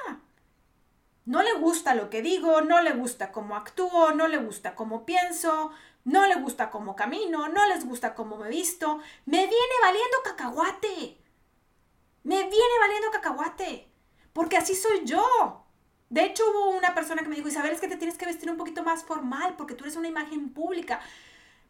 No 1.25 1.43
le 1.43 1.55
gusta 1.55 1.95
lo 1.95 2.11
que 2.11 2.21
digo, 2.21 2.61
no 2.61 2.83
le 2.83 2.93
gusta 2.93 3.33
cómo 3.33 3.57
actúo, 3.57 4.13
no 4.13 4.29
le 4.29 4.37
gusta 4.37 4.75
cómo 4.75 5.07
pienso, 5.07 5.71
no 6.05 6.27
le 6.27 6.35
gusta 6.37 6.71
cómo 6.71 6.95
camino, 6.95 7.49
no 7.49 7.67
les 7.67 7.87
gusta 7.87 8.15
cómo 8.15 8.37
me 8.37 8.51
visto. 8.51 8.99
Me 9.25 9.39
viene 9.39 9.75
valiendo 9.83 10.19
cacahuate. 10.23 11.19
Me 12.25 12.37
viene 12.37 12.79
valiendo 12.81 13.11
cacahuate. 13.11 13.89
Porque 14.35 14.59
así 14.59 14.75
soy 14.75 15.05
yo. 15.05 15.65
De 16.11 16.25
hecho, 16.25 16.45
hubo 16.51 16.77
una 16.77 16.95
persona 16.95 17.23
que 17.23 17.29
me 17.29 17.37
dijo, 17.37 17.49
Isabel, 17.49 17.73
es 17.73 17.81
que 17.81 17.89
te 17.89 17.97
tienes 17.97 18.19
que 18.19 18.27
vestir 18.27 18.51
un 18.51 18.59
poquito 18.59 18.83
más 18.83 19.05
formal 19.05 19.57
porque 19.57 19.75
tú 19.75 19.85
eres 19.85 19.97
una 19.97 20.09
imagen 20.09 20.53
pública. 20.53 21.01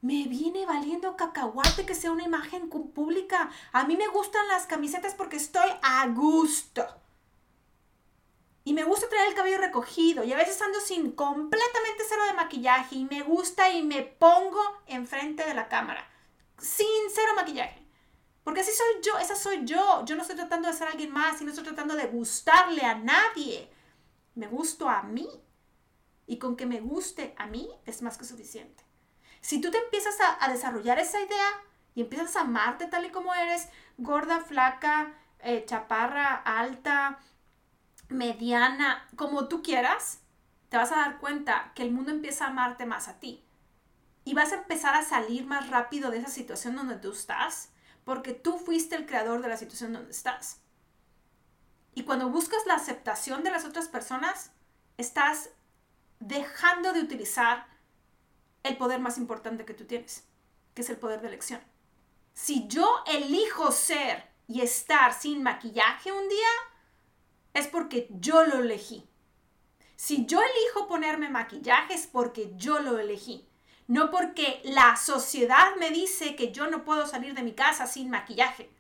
Me 0.05 0.25
viene 0.25 0.67
valiendo 0.67 1.17
cacahuate 1.17 1.87
que 1.87 1.95
sea 1.95 2.13
una 2.13 2.25
imagen 2.25 2.69
pública. 2.69 3.51
A 3.73 3.85
mí 3.87 3.97
me 3.97 4.07
gustan 4.09 4.47
las 4.49 4.67
camisetas 4.67 5.15
porque 5.15 5.37
estoy 5.37 5.71
a 5.81 6.07
gusto. 6.09 6.85
Y 8.65 8.75
me 8.75 8.85
gusta 8.85 9.09
traer 9.09 9.29
el 9.29 9.35
cabello 9.35 9.57
recogido 9.57 10.23
y 10.23 10.31
a 10.35 10.37
veces 10.37 10.61
ando 10.61 10.79
sin 10.81 11.13
completamente 11.13 12.03
cero 12.07 12.21
de 12.27 12.35
maquillaje 12.35 12.97
y 12.97 13.07
me 13.07 13.23
gusta 13.23 13.71
y 13.71 13.83
me 13.83 14.03
pongo 14.03 14.61
enfrente 14.89 15.43
de 15.43 15.55
la 15.55 15.69
cámara. 15.69 16.07
Sin 16.59 17.11
cero 17.15 17.33
maquillaje. 17.35 17.83
Porque 18.43 18.61
así 18.61 18.73
soy 18.73 19.01
yo, 19.03 19.19
esa 19.19 19.37
soy 19.37 19.65
yo. 19.65 20.05
Yo 20.05 20.17
no 20.17 20.21
estoy 20.21 20.37
tratando 20.37 20.69
de 20.69 20.75
ser 20.75 20.89
alguien 20.89 21.13
más 21.13 21.41
y 21.41 21.45
no 21.45 21.51
estoy 21.51 21.65
tratando 21.65 21.97
de 21.97 22.09
gustarle 22.09 22.83
a 22.83 22.95
nadie. 22.95 23.71
Me 24.35 24.49
gusto 24.49 24.87
a 24.87 25.03
mí. 25.03 25.31
Y 26.27 26.37
con 26.37 26.57
que 26.57 26.67
me 26.67 26.83
guste 26.83 27.35
a 27.39 27.47
mí 27.47 27.71
es 27.87 28.03
más 28.03 28.19
que 28.19 28.27
suficiente. 28.27 28.84
Si 29.45 29.61
tú 29.61 29.71
te 29.71 29.77
empiezas 29.77 30.19
a, 30.23 30.43
a 30.43 30.49
desarrollar 30.49 30.99
esa 30.99 31.21
idea 31.21 31.51
y 31.95 32.01
empiezas 32.01 32.35
a 32.35 32.41
amarte 32.41 32.87
tal 32.87 33.05
y 33.05 33.11
como 33.11 33.35
eres, 33.35 33.69
gorda, 33.99 34.41
flaca, 34.41 35.13
eh, 35.41 35.67
chaparra, 35.67 36.35
alta, 36.35 37.19
mediana, 38.09 39.07
como 39.17 39.47
tú 39.47 39.63
quieras, 39.63 40.21
te 40.71 40.79
vas 40.79 40.93
a 40.93 40.97
dar 40.97 41.19
cuenta 41.19 41.73
que 41.75 41.83
el 41.83 41.93
mundo 41.93 42.11
empieza 42.11 42.47
a 42.47 42.49
amarte 42.49 42.87
más 42.87 43.09
a 43.09 43.21
ti. 43.21 43.45
Y 44.25 44.33
vas 44.33 44.53
a 44.53 44.57
empezar 44.57 44.95
a 44.95 45.05
salir 45.05 45.45
más 45.45 45.69
rápido 45.69 46.11
de 46.11 46.21
esa 46.21 46.31
situación 46.31 46.75
donde 46.75 46.97
tú 46.97 47.13
estás, 47.13 47.69
porque 48.05 48.33
tú 48.33 48.57
fuiste 48.57 48.97
el 48.97 49.05
creador 49.05 49.43
de 49.43 49.49
la 49.49 49.59
situación 49.59 49.93
donde 49.93 50.13
estás. 50.13 50.63
Y 51.95 52.05
cuando 52.05 52.31
buscas 52.31 52.65
la 52.65 52.77
aceptación 52.77 53.45
de 53.45 53.51
las 53.51 53.67
otras 53.67 53.89
personas, 53.89 54.53
estás 54.97 55.51
dejando 56.19 56.95
de 56.95 57.01
utilizar 57.01 57.74
el 58.64 58.76
poder 58.76 58.99
más 58.99 59.18
importante 59.18 59.64
que 59.64 59.75
tú 59.75 59.85
tienes, 59.85 60.25
que 60.75 60.83
es 60.83 60.90
el 60.90 60.97
poder 60.97 61.21
de 61.21 61.28
elección. 61.28 61.61
Si 62.33 62.66
yo 62.66 63.04
elijo 63.06 63.71
ser 63.71 64.25
y 64.49 64.62
estar 64.62 65.14
sin 65.14 65.42
maquillaje 65.42 66.11
un 66.11 66.28
día, 66.28 66.49
es 67.52 67.68
porque 67.68 68.09
yo 68.11 68.44
lo 68.44 68.59
elegí. 68.59 69.06
Si 69.94 70.26
yo 70.26 70.40
elijo 70.40 70.88
ponerme 70.88 71.30
maquillaje 71.30 71.94
es 71.94 72.09
porque 72.09 72.52
yo 72.56 72.80
lo 72.80 72.99
elegí. 72.99 73.49
No 73.87 74.11
porque 74.11 74.61
la 74.64 74.97
sociedad 74.97 75.76
me 75.78 75.90
dice 75.90 76.35
que 76.37 76.50
yo 76.50 76.68
no 76.68 76.85
puedo 76.85 77.06
salir 77.06 77.35
de 77.35 77.42
mi 77.42 77.52
casa 77.52 77.87
sin 77.87 78.11
maquillaje. 78.11 78.71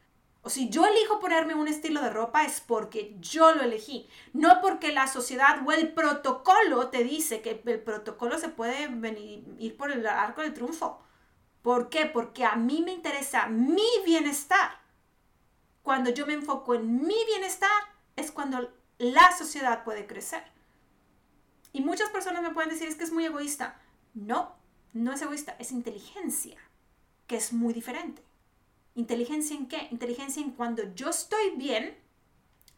O 0.46 0.50
si 0.50 0.68
yo 0.68 0.84
elijo 0.84 1.20
ponerme 1.20 1.54
un 1.54 1.68
estilo 1.68 2.02
de 2.02 2.10
ropa 2.10 2.44
es 2.44 2.60
porque 2.60 3.16
yo 3.18 3.54
lo 3.54 3.62
elegí. 3.62 4.06
No 4.34 4.60
porque 4.60 4.92
la 4.92 5.06
sociedad 5.06 5.66
o 5.66 5.72
el 5.72 5.94
protocolo 5.94 6.90
te 6.90 7.02
dice 7.02 7.40
que 7.40 7.62
el 7.64 7.80
protocolo 7.80 8.38
se 8.38 8.50
puede 8.50 8.88
venir, 8.88 9.42
ir 9.58 9.74
por 9.78 9.90
el 9.90 10.06
arco 10.06 10.42
del 10.42 10.52
triunfo. 10.52 11.00
¿Por 11.62 11.88
qué? 11.88 12.04
Porque 12.04 12.44
a 12.44 12.56
mí 12.56 12.82
me 12.84 12.92
interesa 12.92 13.46
mi 13.46 13.88
bienestar. 14.04 14.82
Cuando 15.82 16.10
yo 16.10 16.26
me 16.26 16.34
enfoco 16.34 16.74
en 16.74 17.06
mi 17.06 17.24
bienestar 17.24 17.70
es 18.14 18.30
cuando 18.30 18.70
la 18.98 19.34
sociedad 19.34 19.82
puede 19.82 20.06
crecer. 20.06 20.44
Y 21.72 21.80
muchas 21.80 22.10
personas 22.10 22.42
me 22.42 22.50
pueden 22.50 22.68
decir 22.68 22.86
es 22.86 22.96
que 22.96 23.04
es 23.04 23.12
muy 23.12 23.24
egoísta. 23.24 23.80
No, 24.12 24.54
no 24.92 25.14
es 25.14 25.22
egoísta, 25.22 25.56
es 25.58 25.72
inteligencia, 25.72 26.58
que 27.26 27.36
es 27.36 27.54
muy 27.54 27.72
diferente. 27.72 28.22
¿Inteligencia 28.94 29.56
en 29.56 29.66
qué? 29.66 29.88
Inteligencia 29.90 30.42
en 30.42 30.52
cuando 30.52 30.82
yo 30.94 31.10
estoy 31.10 31.50
bien. 31.56 31.98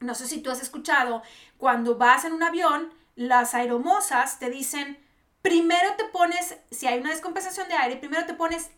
No 0.00 0.14
sé 0.14 0.26
si 0.26 0.40
tú 0.40 0.50
has 0.50 0.62
escuchado, 0.62 1.22
cuando 1.56 1.96
vas 1.96 2.24
en 2.24 2.32
un 2.32 2.42
avión, 2.42 2.92
las 3.14 3.54
aeromosas 3.54 4.38
te 4.38 4.50
dicen, 4.50 4.98
primero 5.42 5.94
te 5.96 6.04
pones, 6.04 6.56
si 6.70 6.86
hay 6.86 7.00
una 7.00 7.10
descompensación 7.10 7.68
de 7.68 7.74
aire, 7.74 7.96
primero 7.96 8.26
te 8.26 8.34
pones 8.34 8.70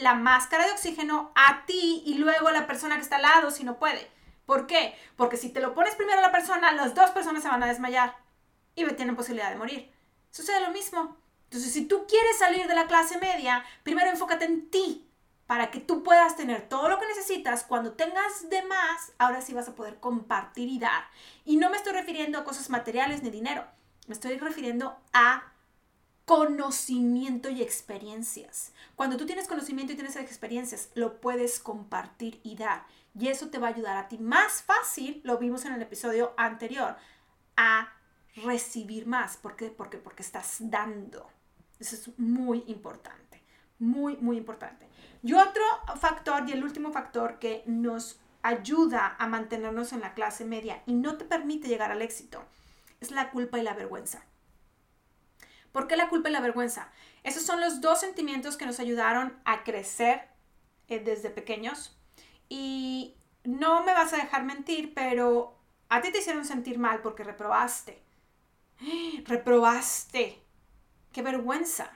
la 0.00 0.14
máscara 0.14 0.64
de 0.64 0.72
oxígeno 0.72 1.32
a 1.34 1.66
ti 1.66 2.02
y 2.06 2.14
luego 2.14 2.48
a 2.48 2.52
la 2.52 2.66
persona 2.66 2.96
que 2.96 3.02
está 3.02 3.16
al 3.16 3.22
lado 3.22 3.50
si 3.50 3.64
no 3.64 3.78
puede. 3.78 4.08
¿Por 4.44 4.66
qué? 4.68 4.94
Porque 5.16 5.36
si 5.36 5.50
te 5.50 5.60
lo 5.60 5.74
pones 5.74 5.96
primero 5.96 6.18
a 6.18 6.22
la 6.22 6.32
persona, 6.32 6.70
las 6.72 6.94
dos 6.94 7.10
personas 7.10 7.42
se 7.42 7.48
van 7.48 7.62
a 7.62 7.66
desmayar 7.66 8.16
y 8.76 8.84
tienen 8.94 9.16
posibilidad 9.16 9.50
de 9.50 9.56
morir. 9.56 9.92
Sucede 10.30 10.60
lo 10.60 10.70
mismo. 10.70 11.16
Entonces, 11.44 11.72
si 11.72 11.86
tú 11.86 12.06
quieres 12.06 12.38
salir 12.38 12.66
de 12.66 12.74
la 12.74 12.86
clase 12.86 13.18
media, 13.18 13.64
primero 13.82 14.10
enfócate 14.10 14.44
en 14.44 14.70
ti 14.70 15.05
para 15.46 15.70
que 15.70 15.80
tú 15.80 16.02
puedas 16.02 16.36
tener 16.36 16.68
todo 16.68 16.88
lo 16.88 16.98
que 16.98 17.06
necesitas. 17.06 17.64
Cuando 17.64 17.92
tengas 17.92 18.48
de 18.50 18.62
más, 18.62 19.12
ahora 19.18 19.40
sí 19.40 19.54
vas 19.54 19.68
a 19.68 19.74
poder 19.74 20.00
compartir 20.00 20.68
y 20.68 20.78
dar. 20.78 21.04
Y 21.44 21.56
no 21.56 21.70
me 21.70 21.76
estoy 21.76 21.92
refiriendo 21.92 22.38
a 22.38 22.44
cosas 22.44 22.70
materiales 22.70 23.22
ni 23.22 23.30
dinero. 23.30 23.64
Me 24.06 24.14
estoy 24.14 24.36
refiriendo 24.38 24.96
a 25.12 25.52
conocimiento 26.24 27.48
y 27.48 27.62
experiencias. 27.62 28.72
Cuando 28.96 29.16
tú 29.16 29.26
tienes 29.26 29.46
conocimiento 29.46 29.92
y 29.92 29.96
tienes 29.96 30.16
experiencias, 30.16 30.90
lo 30.94 31.20
puedes 31.20 31.60
compartir 31.60 32.40
y 32.42 32.56
dar. 32.56 32.84
Y 33.18 33.28
eso 33.28 33.48
te 33.48 33.58
va 33.58 33.68
a 33.68 33.70
ayudar 33.70 33.96
a 33.96 34.08
ti 34.08 34.18
más 34.18 34.62
fácil, 34.62 35.20
lo 35.24 35.38
vimos 35.38 35.64
en 35.64 35.74
el 35.74 35.82
episodio 35.82 36.34
anterior, 36.36 36.96
a 37.56 37.92
recibir 38.44 39.06
más. 39.06 39.36
¿Por 39.36 39.56
qué? 39.56 39.68
Porque, 39.68 39.98
porque 39.98 40.22
estás 40.22 40.56
dando. 40.58 41.28
Eso 41.78 41.94
es 41.94 42.18
muy 42.18 42.64
importante. 42.66 43.42
Muy, 43.78 44.16
muy 44.16 44.36
importante. 44.36 44.86
Y 45.22 45.34
otro 45.34 45.62
factor, 46.00 46.48
y 46.48 46.52
el 46.52 46.64
último 46.64 46.92
factor 46.92 47.38
que 47.38 47.62
nos 47.66 48.20
ayuda 48.42 49.16
a 49.18 49.26
mantenernos 49.26 49.92
en 49.92 50.00
la 50.00 50.14
clase 50.14 50.44
media 50.44 50.82
y 50.86 50.94
no 50.94 51.16
te 51.16 51.24
permite 51.24 51.68
llegar 51.68 51.90
al 51.90 52.02
éxito, 52.02 52.44
es 53.00 53.10
la 53.10 53.30
culpa 53.30 53.58
y 53.58 53.62
la 53.62 53.74
vergüenza. 53.74 54.24
¿Por 55.72 55.88
qué 55.88 55.96
la 55.96 56.08
culpa 56.08 56.28
y 56.28 56.32
la 56.32 56.40
vergüenza? 56.40 56.90
Esos 57.22 57.42
son 57.42 57.60
los 57.60 57.80
dos 57.80 58.00
sentimientos 58.00 58.56
que 58.56 58.66
nos 58.66 58.80
ayudaron 58.80 59.38
a 59.44 59.64
crecer 59.64 60.28
eh, 60.88 61.00
desde 61.00 61.28
pequeños. 61.28 61.98
Y 62.48 63.16
no 63.44 63.82
me 63.82 63.92
vas 63.92 64.12
a 64.12 64.16
dejar 64.16 64.44
mentir, 64.44 64.94
pero 64.94 65.58
a 65.88 66.00
ti 66.00 66.12
te 66.12 66.18
hicieron 66.18 66.44
sentir 66.44 66.78
mal 66.78 67.02
porque 67.02 67.24
reprobaste. 67.24 68.02
Reprobaste. 69.24 70.42
Qué 71.12 71.22
vergüenza. 71.22 71.90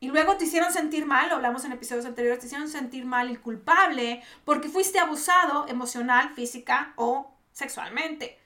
Y 0.00 0.08
luego 0.08 0.36
te 0.36 0.44
hicieron 0.44 0.72
sentir 0.72 1.06
mal, 1.06 1.28
lo 1.28 1.36
hablamos 1.36 1.64
en 1.64 1.72
episodios 1.72 2.04
anteriores, 2.04 2.40
te 2.40 2.46
hicieron 2.46 2.68
sentir 2.68 3.04
mal 3.04 3.30
y 3.30 3.36
culpable 3.36 4.22
porque 4.44 4.68
fuiste 4.68 4.98
abusado 4.98 5.66
emocional, 5.68 6.34
física 6.34 6.92
o 6.96 7.34
sexualmente. 7.52 8.38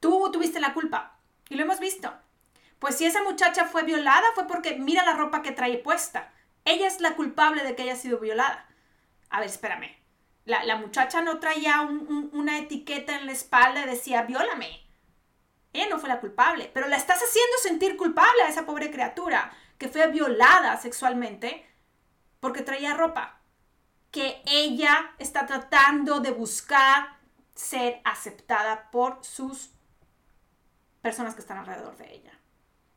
Tú 0.00 0.30
tuviste 0.32 0.60
la 0.60 0.74
culpa. 0.74 1.18
Y 1.48 1.54
lo 1.54 1.62
hemos 1.62 1.80
visto. 1.80 2.12
Pues 2.78 2.96
si 2.96 3.06
esa 3.06 3.22
muchacha 3.22 3.64
fue 3.64 3.82
violada 3.82 4.26
fue 4.34 4.46
porque 4.46 4.76
mira 4.76 5.04
la 5.04 5.14
ropa 5.14 5.42
que 5.42 5.52
trae 5.52 5.78
puesta. 5.78 6.32
Ella 6.64 6.86
es 6.86 7.00
la 7.00 7.16
culpable 7.16 7.64
de 7.64 7.74
que 7.74 7.82
haya 7.82 7.96
sido 7.96 8.18
violada. 8.18 8.68
A 9.30 9.40
ver, 9.40 9.48
espérame. 9.48 9.96
La, 10.44 10.76
muchacha 10.76 11.20
no 11.20 11.40
traía 11.40 11.82
una 11.82 12.58
etiqueta 12.58 13.18
en 13.18 13.26
la 13.26 13.32
espalda 13.32 13.82
y 13.82 13.86
decía, 13.86 14.22
viólame. 14.22 14.86
Ella 15.74 15.88
no 15.90 15.98
fue 15.98 16.08
la 16.08 16.20
culpable, 16.20 16.70
pero 16.72 16.88
la 16.88 16.96
estás 16.96 17.18
haciendo 17.18 17.58
sentir 17.62 17.98
culpable 17.98 18.42
a 18.42 18.48
esa 18.48 18.64
pobre 18.64 18.90
criatura 18.90 19.52
que 19.78 19.88
fue 19.88 20.06
violada 20.08 20.76
sexualmente 20.76 21.64
porque 22.40 22.62
traía 22.62 22.94
ropa. 22.94 23.40
Que 24.10 24.42
ella 24.46 25.12
está 25.18 25.46
tratando 25.46 26.20
de 26.20 26.30
buscar 26.30 27.18
ser 27.54 28.00
aceptada 28.04 28.90
por 28.90 29.24
sus 29.24 29.70
personas 31.02 31.34
que 31.34 31.40
están 31.40 31.58
alrededor 31.58 31.96
de 31.96 32.12
ella. 32.14 32.38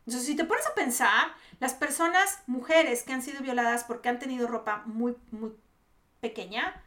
Entonces, 0.05 0.25
si 0.25 0.35
te 0.35 0.45
pones 0.45 0.65
a 0.67 0.73
pensar, 0.73 1.33
las 1.59 1.73
personas, 1.73 2.39
mujeres 2.47 3.03
que 3.03 3.13
han 3.13 3.21
sido 3.21 3.41
violadas 3.41 3.83
porque 3.83 4.09
han 4.09 4.19
tenido 4.19 4.47
ropa 4.47 4.83
muy, 4.85 5.15
muy 5.31 5.53
pequeña, 6.19 6.81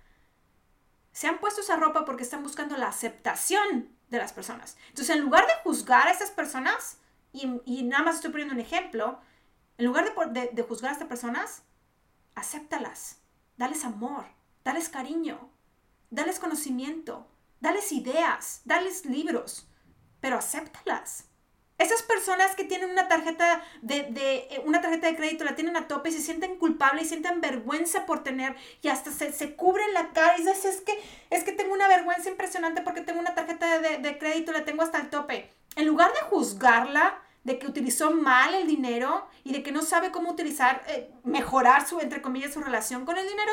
se 1.13 1.29
han 1.29 1.39
puesto 1.39 1.61
esa 1.61 1.77
ropa 1.77 2.05
porque 2.05 2.25
están 2.25 2.43
buscando 2.43 2.77
la 2.77 2.89
aceptación 2.89 3.89
de 4.09 4.19
las 4.19 4.33
personas. 4.33 4.77
Entonces, 4.89 5.15
en 5.15 5.23
lugar 5.23 5.47
de 5.47 5.53
juzgar 5.63 6.09
a 6.09 6.11
estas 6.11 6.31
personas, 6.31 6.99
y, 7.33 7.83
nada 7.85 8.05
más 8.05 8.17
estoy 8.17 8.31
poniendo 8.31 8.55
un 8.55 8.61
ejemplo, 8.61 9.21
en 9.77 9.87
lugar 9.87 10.13
de, 10.31 10.63
juzgar 10.63 10.91
a 10.91 10.93
estas 10.93 11.09
personas, 11.09 11.63
acéptalas, 12.35 13.19
dales 13.57 13.85
amor, 13.85 14.27
dales 14.65 14.89
cariño, 14.89 15.51
dales 16.11 16.39
conocimiento, 16.39 17.27
dales 17.61 17.91
ideas, 17.93 18.63
dales 18.65 19.05
libros, 19.05 19.69
pero 20.21 20.37
acéptalas. 20.37 21.27
Esas 21.77 22.03
personas 22.03 22.55
que 22.55 22.65
tienen 22.65 22.91
una 22.91 23.09
tarjeta 23.09 23.61
de, 23.83 24.07
eh, 24.17 24.63
una 24.65 24.81
tarjeta 24.81 25.09
de 25.09 25.17
crédito, 25.17 25.43
la 25.43 25.57
tienen 25.57 25.77
a 25.77 25.89
tope 25.89 26.11
y 26.11 26.13
se 26.13 26.21
sienten 26.21 26.57
culpables 26.57 27.07
y 27.07 27.09
sienten 27.09 27.41
vergüenza 27.41 28.07
por 28.07 28.23
tener 28.23 28.55
y 28.81 28.89
hasta 28.89 29.11
se, 29.11 29.33
se 29.33 29.57
cubren 29.57 29.93
la 29.93 30.13
cara 30.13 30.39
y 30.39 30.45
dicen, 30.45 30.71
es 30.71 30.81
que, 30.83 30.97
es 31.31 31.43
que 31.43 31.51
tengo 31.51 31.75
una 31.75 31.89
vergüenza 31.89 32.31
impresionante 32.31 32.81
porque 32.83 33.01
tengo 33.01 33.19
una 33.19 33.35
tarjeta 33.35 33.81
de, 33.81 33.99
de 33.99 34.19
crédito, 34.19 34.53
la 34.53 34.65
tengo 34.65 34.83
hasta 34.83 35.01
el 35.01 35.11
tope. 35.11 35.51
En 35.75 35.87
lugar 35.87 36.13
de 36.13 36.21
juzgarla, 36.29 37.24
de 37.45 37.59
que 37.59 37.67
utilizó 37.67 38.11
mal 38.11 38.55
el 38.55 38.67
dinero 38.67 39.29
y 39.45 39.53
de 39.53 39.63
que 39.63 39.71
no 39.71 39.83
sabe 39.83 40.11
cómo 40.11 40.31
utilizar, 40.31 40.83
eh, 40.89 41.13
mejorar 41.23 41.87
su, 41.87 42.01
entre 42.01 42.23
comillas, 42.23 42.55
su 42.55 42.61
relación 42.61 43.05
con 43.05 43.19
el 43.19 43.29
dinero, 43.29 43.53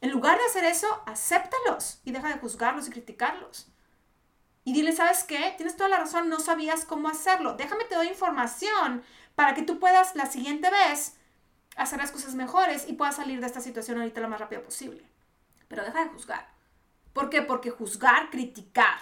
en 0.00 0.10
lugar 0.10 0.38
de 0.38 0.44
hacer 0.44 0.64
eso, 0.64 1.02
acéptalos 1.06 2.00
y 2.04 2.10
deja 2.12 2.28
de 2.28 2.38
juzgarlos 2.38 2.88
y 2.88 2.90
criticarlos. 2.90 3.68
Y 4.64 4.72
dile, 4.72 4.92
¿sabes 4.92 5.24
qué? 5.24 5.54
Tienes 5.56 5.76
toda 5.76 5.88
la 5.88 5.98
razón, 5.98 6.28
no 6.28 6.40
sabías 6.40 6.84
cómo 6.84 7.08
hacerlo. 7.08 7.54
Déjame 7.54 7.84
te 7.84 7.94
doy 7.94 8.08
información 8.08 9.02
para 9.34 9.54
que 9.54 9.62
tú 9.62 9.78
puedas 9.78 10.14
la 10.16 10.26
siguiente 10.26 10.70
vez 10.70 11.16
hacer 11.76 11.98
las 11.98 12.10
cosas 12.10 12.34
mejores 12.34 12.88
y 12.88 12.94
puedas 12.94 13.16
salir 13.16 13.40
de 13.40 13.46
esta 13.46 13.60
situación 13.60 13.98
ahorita 13.98 14.20
lo 14.20 14.28
más 14.28 14.40
rápido 14.40 14.62
posible. 14.62 15.04
Pero 15.68 15.84
deja 15.84 16.04
de 16.04 16.10
juzgar. 16.10 16.48
¿Por 17.12 17.30
qué? 17.30 17.42
Porque 17.42 17.70
juzgar, 17.70 18.30
criticar 18.30 18.98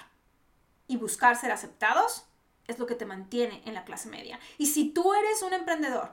y 0.87 0.97
buscar 0.97 1.37
ser 1.37 1.51
aceptados 1.51 2.27
es 2.69 2.79
lo 2.79 2.87
que 2.87 2.95
te 2.95 3.07
mantiene 3.07 3.63
en 3.65 3.75
la 3.75 3.85
clase 3.85 4.09
media. 4.09 4.39
Y 4.59 4.67
si 4.67 4.91
tú 4.91 5.15
eres 5.15 5.43
un 5.43 5.55
emprendedor 5.55 6.13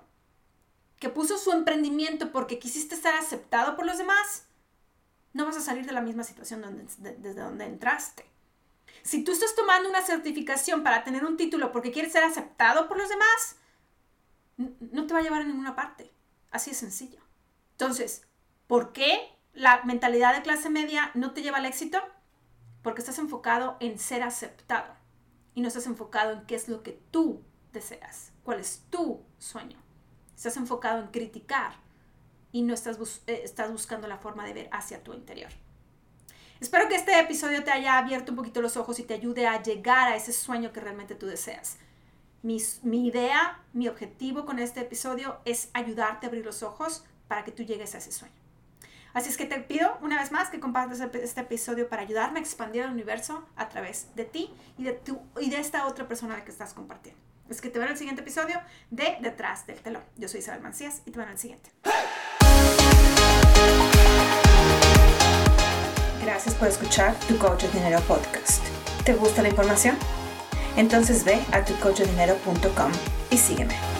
que 0.99 1.09
puso 1.09 1.37
su 1.37 1.51
emprendimiento 1.51 2.31
porque 2.31 2.57
quisiste 2.57 2.95
estar 2.95 3.13
aceptado 3.13 3.75
por 3.75 3.85
los 3.85 3.97
demás, 3.97 4.47
no 5.33 5.45
vas 5.45 5.57
a 5.57 5.61
salir 5.61 5.85
de 5.85 5.91
la 5.91 6.01
misma 6.01 6.23
situación 6.23 6.87
desde 6.97 7.41
donde 7.41 7.65
entraste. 7.65 8.25
Si 9.03 9.23
tú 9.23 9.33
estás 9.33 9.53
tomando 9.53 9.89
una 9.89 10.01
certificación 10.01 10.81
para 10.81 11.03
tener 11.03 11.25
un 11.25 11.37
título 11.37 11.71
porque 11.71 11.91
quieres 11.91 12.13
ser 12.13 12.23
aceptado 12.23 12.87
por 12.87 12.97
los 12.97 13.09
demás, 13.09 13.57
no 14.57 15.05
te 15.05 15.13
va 15.13 15.19
a 15.19 15.23
llevar 15.23 15.41
a 15.41 15.45
ninguna 15.45 15.75
parte. 15.75 16.11
Así 16.51 16.71
es 16.71 16.77
sencillo. 16.77 17.19
Entonces, 17.71 18.23
¿por 18.67 18.93
qué 18.93 19.19
la 19.53 19.83
mentalidad 19.83 20.33
de 20.33 20.41
clase 20.41 20.69
media 20.69 21.11
no 21.13 21.33
te 21.33 21.41
lleva 21.41 21.57
al 21.57 21.65
éxito? 21.65 22.01
Porque 22.81 23.01
estás 23.01 23.19
enfocado 23.19 23.75
en 23.81 23.99
ser 23.99 24.23
aceptado 24.23 25.04
y 25.55 25.61
no 25.61 25.69
estás 25.69 25.87
enfocado 25.87 26.33
en 26.33 26.45
qué 26.45 26.55
es 26.55 26.67
lo 26.67 26.83
que 26.83 26.99
tú 27.09 27.41
deseas, 27.73 28.33
cuál 28.43 28.59
es 28.59 28.83
tu 28.89 29.23
sueño. 29.39 29.77
Estás 30.35 30.57
enfocado 30.57 31.01
en 31.01 31.07
criticar 31.07 31.73
y 32.51 32.61
no 32.61 32.73
estás, 32.73 32.99
eh, 33.25 33.41
estás 33.43 33.71
buscando 33.71 34.07
la 34.07 34.17
forma 34.17 34.45
de 34.45 34.53
ver 34.53 34.69
hacia 34.71 35.03
tu 35.03 35.13
interior. 35.13 35.49
Espero 36.59 36.87
que 36.87 36.95
este 36.95 37.19
episodio 37.19 37.63
te 37.63 37.71
haya 37.71 37.97
abierto 37.97 38.31
un 38.31 38.37
poquito 38.37 38.61
los 38.61 38.77
ojos 38.77 38.99
y 38.99 39.03
te 39.03 39.13
ayude 39.13 39.47
a 39.47 39.61
llegar 39.61 40.09
a 40.09 40.15
ese 40.15 40.33
sueño 40.33 40.71
que 40.71 40.81
realmente 40.81 41.15
tú 41.15 41.25
deseas. 41.25 41.77
Mi, 42.43 42.61
mi, 42.83 43.07
idea, 43.07 43.63
mi 43.73 43.87
objetivo 43.87 44.45
con 44.45 44.59
este 44.59 44.81
episodio 44.81 45.39
es 45.45 45.69
ayudarte 45.73 46.25
a 46.25 46.29
abrir 46.29 46.45
los 46.45 46.63
ojos 46.63 47.03
para 47.27 47.43
que 47.43 47.51
tú 47.51 47.63
llegues 47.63 47.95
a 47.95 47.97
ese 47.97 48.11
sueño. 48.11 48.44
Así 49.15 49.29
es 49.29 49.37
que 49.37 49.45
te 49.45 49.57
pido 49.61 49.97
una 50.01 50.19
vez 50.19 50.33
más 50.33 50.49
que 50.49 50.59
compartas 50.59 50.99
este 50.99 51.39
episodio 51.39 51.87
para 51.87 52.01
ayudarme 52.01 52.39
a 52.39 52.41
expandir 52.41 52.83
el 52.83 52.91
universo 52.91 53.47
a 53.55 53.69
través 53.69 54.13
de 54.13 54.25
ti 54.25 54.53
y 54.77 54.83
de, 54.83 54.91
tu, 54.91 55.21
y 55.39 55.49
de 55.49 55.57
esta 55.57 55.87
otra 55.87 56.05
persona 56.05 56.43
que 56.43 56.51
estás 56.51 56.73
compartiendo. 56.73 57.21
Es 57.49 57.61
que 57.61 57.69
te 57.69 57.79
veo 57.79 57.85
en 57.85 57.93
el 57.93 57.97
siguiente 57.97 58.23
episodio 58.23 58.59
de 58.91 59.17
Detrás 59.21 59.65
del 59.67 59.79
telón. 59.79 60.03
Yo 60.17 60.27
soy 60.27 60.41
Isabel 60.41 60.61
Mancías 60.61 61.01
y 61.05 61.11
te 61.11 61.17
veo 61.17 61.27
en 61.27 61.31
el 61.31 61.37
siguiente. 61.37 61.71
Gracias 66.21 66.53
por 66.55 66.67
escuchar 66.67 67.17
Tu 67.21 67.37
Coach 67.37 67.63
de 67.63 67.69
Dinero 67.69 68.01
Podcast. 68.01 68.65
¿Te 69.05 69.13
gusta 69.13 69.41
la 69.41 69.47
información? 69.47 69.95
Entonces 70.75 71.23
ve 71.23 71.41
a 71.53 71.63
tucoachdinero.com 71.63 72.91
y 73.29 73.37
sígueme. 73.37 73.94